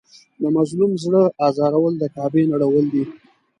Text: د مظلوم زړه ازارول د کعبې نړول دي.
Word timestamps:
د 0.41 0.43
مظلوم 0.55 0.91
زړه 1.03 1.23
ازارول 1.47 1.93
د 1.99 2.03
کعبې 2.15 2.43
نړول 2.51 2.85
دي. 2.93 3.03